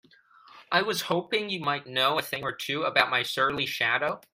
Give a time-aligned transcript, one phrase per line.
[0.71, 4.19] I was hoping you might know a thing or two about my surly shadow?